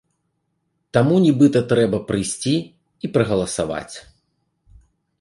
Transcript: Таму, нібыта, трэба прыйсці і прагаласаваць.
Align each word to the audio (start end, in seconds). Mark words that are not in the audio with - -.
Таму, 0.97 1.15
нібыта, 1.25 1.59
трэба 1.75 1.97
прыйсці 2.09 2.55
і 3.03 3.13
прагаласаваць. 3.19 3.95